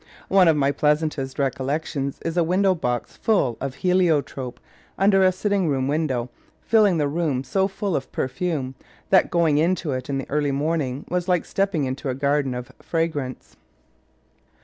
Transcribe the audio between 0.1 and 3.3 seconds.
One of my pleasantest recollections is a window box